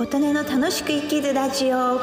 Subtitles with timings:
[0.00, 2.00] 琴音の楽しく生きるラジオ。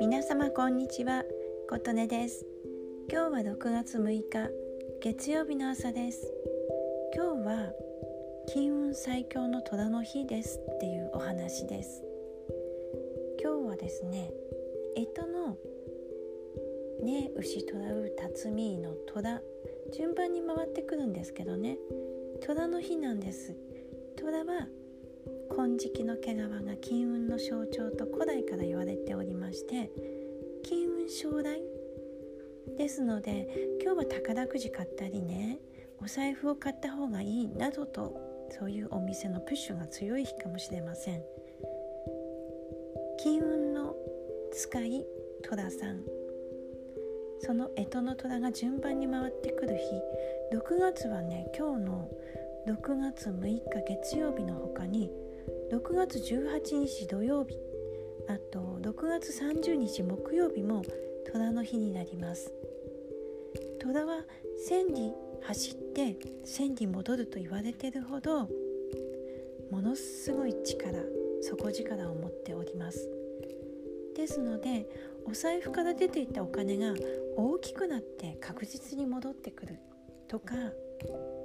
[0.00, 1.22] 皆様こんにちは。
[1.70, 2.44] 琴音です。
[3.08, 4.50] 今日は6月6日
[5.00, 6.28] 月曜日の朝です。
[7.14, 7.72] 今日は
[8.52, 12.02] 金運最強の虎の日ですっていうお話です。
[13.40, 14.32] 今日はですね
[14.96, 15.56] 干支の
[17.02, 19.40] ね牛虎う辰巳の虎
[19.92, 21.78] 順番に回ってくるんですけどね。
[22.40, 23.54] 虎の日なんです。
[24.16, 24.68] 虎は
[25.54, 29.90] 金色の毛皮が金運の象徴と古代から言われておりまして
[30.62, 31.62] 金運将来？
[32.78, 33.48] ですので
[33.82, 35.58] 今日は宝くじ買ったりね
[36.00, 38.16] お財布を買った方がいいなどと
[38.50, 41.22] そういうお店のプッシュが強い日かもしれません。
[43.18, 43.94] 金運の
[44.52, 45.06] 使い
[45.42, 46.21] 寅さん。
[47.44, 50.56] その干支の虎が順番に回ってくる日。
[50.56, 52.08] 6月はね今日の
[52.66, 55.10] 6月6日月曜日の他に
[55.72, 57.58] 6月18日土曜日
[58.28, 60.82] あと6月30日木曜日も
[61.32, 62.52] 虎の日になります。
[63.80, 64.24] 虎は
[64.66, 65.12] 千里
[65.42, 68.48] 走って千里戻ると言われてるほど
[69.70, 70.92] ものすごい力
[71.42, 73.21] 底力を持っております。
[74.14, 74.86] ですので
[75.26, 76.94] お財布から出ていたお金が
[77.36, 79.78] 大きくなって確実に戻ってくる
[80.28, 80.54] とか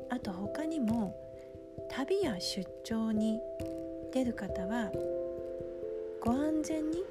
[0.10, 1.16] あと他にも
[1.90, 3.40] 旅や出張に
[4.14, 4.92] 出る方は
[6.24, 7.04] ご安全に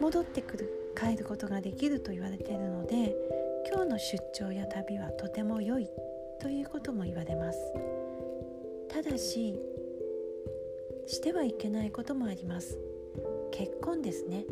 [0.00, 3.14] 戻ってくる帰ることができると言われているので
[3.70, 5.88] 今日の出張や旅はとても良い
[6.40, 7.58] ということも言われます。
[8.88, 9.60] ただし
[11.06, 12.78] してはいけないこともあります。
[13.56, 14.44] 結婚ですね。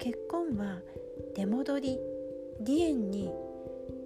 [0.00, 0.80] 結婚は
[1.36, 2.00] 出戻り
[2.58, 3.30] 離縁に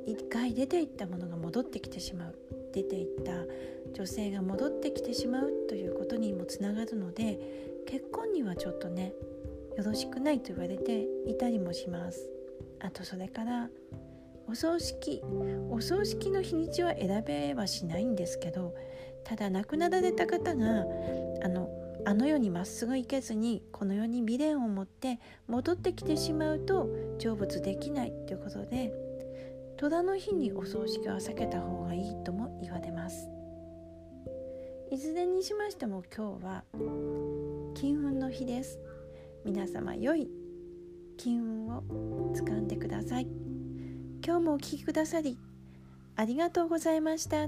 [0.07, 2.35] 一回出ていったものが戻ってきてしまう。
[2.75, 3.33] 出ていった
[3.95, 7.41] 女性が戻ってきてしまうということにもつながるので
[7.89, 9.15] 結婚にはちょっとね
[9.79, 12.29] よろしくないと言われていたりもします。
[12.79, 13.71] あとそれから
[14.47, 15.23] お葬式。
[15.71, 18.75] お葬式の日にちは選べはしないんですけど
[19.25, 20.85] ただ亡くなられた方が
[21.43, 21.80] あの
[22.11, 26.89] あの世にまっすぐ行けずにこの世に未練を持って戻ってきてしまうと
[27.21, 28.93] 成仏できないということで
[29.77, 33.29] 虎の日にお葬式は避けた方がいいとも言われます。
[34.91, 36.65] いずれにしましても今日は
[37.75, 38.81] 金運の日です。
[39.45, 40.29] 皆様良い
[41.17, 41.85] 金運を
[42.35, 43.29] 掴んでください。
[44.27, 45.39] 今日もお聴きくださり
[46.17, 47.47] ありがとうございました。